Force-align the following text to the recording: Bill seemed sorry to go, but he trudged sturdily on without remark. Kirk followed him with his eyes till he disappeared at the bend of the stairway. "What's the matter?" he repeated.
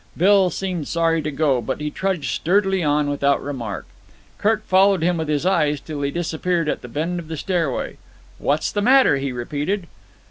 Bill 0.17 0.49
seemed 0.49 0.87
sorry 0.87 1.21
to 1.21 1.29
go, 1.29 1.61
but 1.61 1.79
he 1.79 1.91
trudged 1.91 2.31
sturdily 2.31 2.81
on 2.81 3.07
without 3.07 3.39
remark. 3.39 3.85
Kirk 4.39 4.65
followed 4.65 5.03
him 5.03 5.17
with 5.17 5.27
his 5.27 5.45
eyes 5.45 5.79
till 5.79 6.01
he 6.01 6.09
disappeared 6.09 6.67
at 6.67 6.81
the 6.81 6.87
bend 6.87 7.19
of 7.19 7.27
the 7.27 7.37
stairway. 7.37 7.97
"What's 8.39 8.71
the 8.71 8.81
matter?" 8.81 9.17
he 9.17 9.31
repeated. 9.31 9.85